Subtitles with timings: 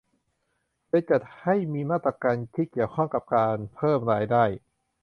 [0.87, 4.45] โดยจัดให้มีมาตรการที่เกี่ยวข้องกับการเพิ่มรายได้